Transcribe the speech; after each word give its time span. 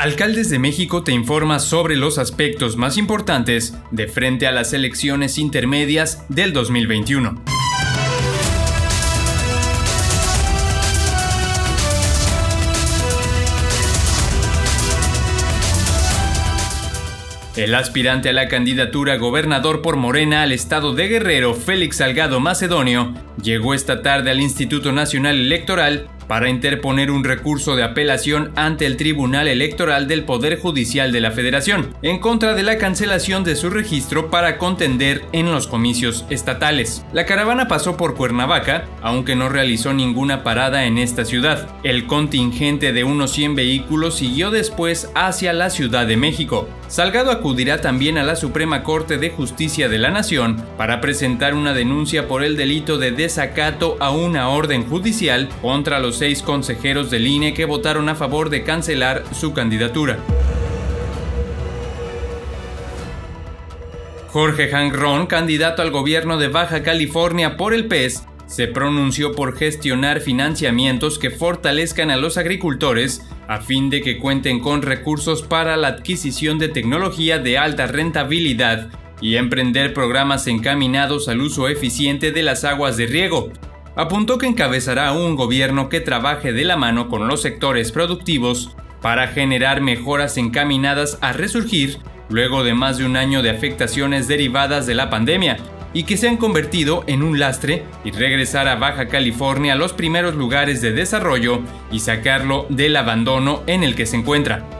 Alcaldes 0.00 0.48
de 0.48 0.58
México 0.58 1.04
te 1.04 1.12
informa 1.12 1.58
sobre 1.58 1.94
los 1.94 2.16
aspectos 2.16 2.78
más 2.78 2.96
importantes 2.96 3.74
de 3.90 4.08
frente 4.08 4.46
a 4.46 4.50
las 4.50 4.72
elecciones 4.72 5.36
intermedias 5.36 6.24
del 6.30 6.54
2021. 6.54 7.44
El 17.56 17.74
aspirante 17.74 18.30
a 18.30 18.32
la 18.32 18.48
candidatura 18.48 19.18
gobernador 19.18 19.82
por 19.82 19.96
Morena 19.96 20.40
al 20.40 20.52
estado 20.52 20.94
de 20.94 21.08
Guerrero, 21.08 21.52
Félix 21.52 21.98
Salgado 21.98 22.40
Macedonio, 22.40 23.12
llegó 23.42 23.74
esta 23.74 24.00
tarde 24.00 24.30
al 24.30 24.40
Instituto 24.40 24.92
Nacional 24.92 25.38
Electoral 25.38 26.08
para 26.30 26.48
interponer 26.48 27.10
un 27.10 27.24
recurso 27.24 27.74
de 27.74 27.82
apelación 27.82 28.52
ante 28.54 28.86
el 28.86 28.96
Tribunal 28.96 29.48
Electoral 29.48 30.06
del 30.06 30.22
Poder 30.22 30.60
Judicial 30.60 31.10
de 31.10 31.20
la 31.20 31.32
Federación, 31.32 31.92
en 32.02 32.20
contra 32.20 32.54
de 32.54 32.62
la 32.62 32.78
cancelación 32.78 33.42
de 33.42 33.56
su 33.56 33.68
registro 33.68 34.30
para 34.30 34.56
contender 34.56 35.24
en 35.32 35.50
los 35.50 35.66
comicios 35.66 36.24
estatales. 36.30 37.04
La 37.12 37.26
caravana 37.26 37.66
pasó 37.66 37.96
por 37.96 38.14
Cuernavaca, 38.14 38.84
aunque 39.02 39.34
no 39.34 39.48
realizó 39.48 39.92
ninguna 39.92 40.44
parada 40.44 40.84
en 40.84 40.98
esta 40.98 41.24
ciudad. 41.24 41.68
El 41.82 42.06
contingente 42.06 42.92
de 42.92 43.02
unos 43.02 43.32
100 43.32 43.56
vehículos 43.56 44.14
siguió 44.14 44.52
después 44.52 45.10
hacia 45.16 45.52
la 45.52 45.68
Ciudad 45.68 46.06
de 46.06 46.16
México. 46.16 46.68
Salgado 46.86 47.30
acudirá 47.30 47.80
también 47.80 48.18
a 48.18 48.24
la 48.24 48.34
Suprema 48.34 48.82
Corte 48.82 49.16
de 49.16 49.30
Justicia 49.30 49.88
de 49.88 49.98
la 49.98 50.10
Nación 50.10 50.56
para 50.76 51.00
presentar 51.00 51.54
una 51.54 51.72
denuncia 51.72 52.26
por 52.26 52.42
el 52.42 52.56
delito 52.56 52.98
de 52.98 53.12
desacato 53.12 53.96
a 54.00 54.10
una 54.10 54.48
orden 54.48 54.84
judicial 54.84 55.48
contra 55.62 56.00
los 56.00 56.19
seis 56.20 56.42
consejeros 56.42 57.10
del 57.10 57.26
INE 57.26 57.54
que 57.54 57.64
votaron 57.64 58.10
a 58.10 58.14
favor 58.14 58.50
de 58.50 58.62
cancelar 58.62 59.24
su 59.32 59.54
candidatura. 59.54 60.18
Jorge 64.28 64.68
Ron, 64.90 65.26
candidato 65.26 65.80
al 65.80 65.90
gobierno 65.90 66.36
de 66.36 66.48
Baja 66.48 66.82
California 66.82 67.56
por 67.56 67.72
el 67.72 67.86
PES, 67.86 68.26
se 68.46 68.66
pronunció 68.68 69.34
por 69.34 69.56
gestionar 69.56 70.20
financiamientos 70.20 71.18
que 71.18 71.30
fortalezcan 71.30 72.10
a 72.10 72.18
los 72.18 72.36
agricultores 72.36 73.26
a 73.48 73.62
fin 73.62 73.88
de 73.88 74.02
que 74.02 74.18
cuenten 74.18 74.60
con 74.60 74.82
recursos 74.82 75.40
para 75.40 75.78
la 75.78 75.88
adquisición 75.88 76.58
de 76.58 76.68
tecnología 76.68 77.38
de 77.38 77.56
alta 77.56 77.86
rentabilidad 77.86 78.90
y 79.22 79.36
emprender 79.36 79.94
programas 79.94 80.46
encaminados 80.48 81.30
al 81.30 81.40
uso 81.40 81.66
eficiente 81.68 82.30
de 82.30 82.42
las 82.42 82.64
aguas 82.64 82.98
de 82.98 83.06
riego, 83.06 83.50
apuntó 84.00 84.38
que 84.38 84.46
encabezará 84.46 85.12
un 85.12 85.36
gobierno 85.36 85.90
que 85.90 86.00
trabaje 86.00 86.54
de 86.54 86.64
la 86.64 86.78
mano 86.78 87.10
con 87.10 87.28
los 87.28 87.42
sectores 87.42 87.92
productivos 87.92 88.74
para 89.02 89.28
generar 89.28 89.82
mejoras 89.82 90.38
encaminadas 90.38 91.18
a 91.20 91.34
resurgir 91.34 91.98
luego 92.30 92.64
de 92.64 92.72
más 92.72 92.96
de 92.96 93.04
un 93.04 93.16
año 93.16 93.42
de 93.42 93.50
afectaciones 93.50 94.26
derivadas 94.26 94.86
de 94.86 94.94
la 94.94 95.10
pandemia 95.10 95.58
y 95.92 96.04
que 96.04 96.16
se 96.16 96.30
han 96.30 96.38
convertido 96.38 97.04
en 97.08 97.22
un 97.22 97.38
lastre 97.38 97.84
y 98.02 98.10
regresar 98.10 98.68
a 98.68 98.76
Baja 98.76 99.08
California 99.08 99.74
a 99.74 99.76
los 99.76 99.92
primeros 99.92 100.34
lugares 100.34 100.80
de 100.80 100.92
desarrollo 100.92 101.60
y 101.92 102.00
sacarlo 102.00 102.64
del 102.70 102.96
abandono 102.96 103.62
en 103.66 103.82
el 103.82 103.94
que 103.94 104.06
se 104.06 104.16
encuentra. 104.16 104.79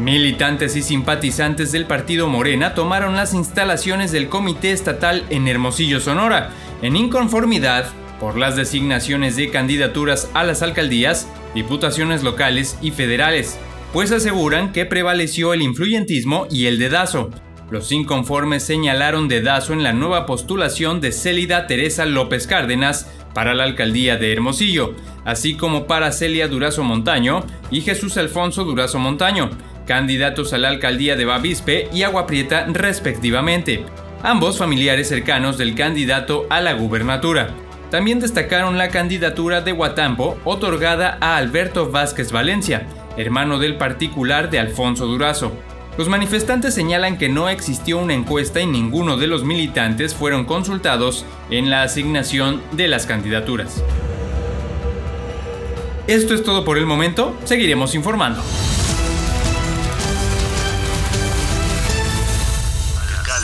Militantes 0.00 0.76
y 0.76 0.82
simpatizantes 0.82 1.72
del 1.72 1.84
partido 1.84 2.26
Morena 2.26 2.74
tomaron 2.74 3.16
las 3.16 3.34
instalaciones 3.34 4.10
del 4.12 4.30
Comité 4.30 4.72
Estatal 4.72 5.26
en 5.28 5.46
Hermosillo, 5.46 6.00
Sonora, 6.00 6.52
en 6.80 6.96
inconformidad 6.96 7.84
por 8.18 8.38
las 8.38 8.56
designaciones 8.56 9.36
de 9.36 9.50
candidaturas 9.50 10.30
a 10.32 10.42
las 10.42 10.62
alcaldías, 10.62 11.28
diputaciones 11.54 12.22
locales 12.22 12.78
y 12.80 12.92
federales, 12.92 13.58
pues 13.92 14.10
aseguran 14.10 14.72
que 14.72 14.86
prevaleció 14.86 15.52
el 15.52 15.60
influyentismo 15.60 16.46
y 16.50 16.64
el 16.64 16.78
dedazo. 16.78 17.28
Los 17.70 17.92
inconformes 17.92 18.62
señalaron 18.62 19.28
dedazo 19.28 19.74
en 19.74 19.82
la 19.82 19.92
nueva 19.92 20.24
postulación 20.24 21.02
de 21.02 21.12
Célida 21.12 21.66
Teresa 21.66 22.06
López 22.06 22.46
Cárdenas 22.46 23.06
para 23.34 23.52
la 23.52 23.64
alcaldía 23.64 24.16
de 24.16 24.32
Hermosillo, 24.32 24.94
así 25.26 25.54
como 25.54 25.86
para 25.86 26.10
Celia 26.10 26.48
Durazo 26.48 26.84
Montaño 26.84 27.44
y 27.70 27.82
Jesús 27.82 28.16
Alfonso 28.16 28.64
Durazo 28.64 28.98
Montaño, 28.98 29.50
candidatos 29.86 30.52
a 30.52 30.58
la 30.58 30.68
alcaldía 30.68 31.16
de 31.16 31.24
Bavispe 31.24 31.88
y 31.92 32.02
Agua 32.02 32.26
Prieta 32.26 32.66
respectivamente, 32.68 33.84
ambos 34.22 34.58
familiares 34.58 35.08
cercanos 35.08 35.58
del 35.58 35.74
candidato 35.74 36.46
a 36.50 36.60
la 36.60 36.72
gubernatura. 36.74 37.54
También 37.90 38.20
destacaron 38.20 38.78
la 38.78 38.88
candidatura 38.88 39.62
de 39.62 39.72
Guatampo 39.72 40.38
otorgada 40.44 41.18
a 41.20 41.36
Alberto 41.36 41.90
Vázquez 41.90 42.30
Valencia, 42.30 42.86
hermano 43.16 43.58
del 43.58 43.76
particular 43.76 44.48
de 44.50 44.60
Alfonso 44.60 45.06
Durazo. 45.06 45.52
Los 45.98 46.08
manifestantes 46.08 46.72
señalan 46.72 47.18
que 47.18 47.28
no 47.28 47.48
existió 47.48 47.98
una 47.98 48.14
encuesta 48.14 48.60
y 48.60 48.66
ninguno 48.66 49.16
de 49.16 49.26
los 49.26 49.44
militantes 49.44 50.14
fueron 50.14 50.44
consultados 50.44 51.24
en 51.50 51.68
la 51.68 51.82
asignación 51.82 52.62
de 52.72 52.88
las 52.88 53.06
candidaturas. 53.06 53.82
Esto 56.06 56.34
es 56.34 56.42
todo 56.42 56.64
por 56.64 56.78
el 56.78 56.86
momento, 56.86 57.36
seguiremos 57.44 57.94
informando. 57.94 58.40